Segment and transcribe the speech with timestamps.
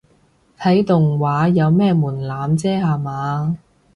[0.57, 3.59] 睇動畫冇咩門檻啫吓嘛